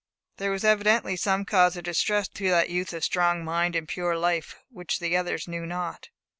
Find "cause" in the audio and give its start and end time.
1.45-1.77